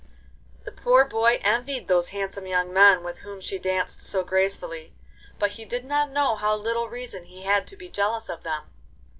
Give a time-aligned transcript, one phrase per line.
[0.63, 4.95] The poor boy envied those handsome young men with whom she danced so gracefully,
[5.37, 8.63] but he did not know how little reason he had to be jealous of them.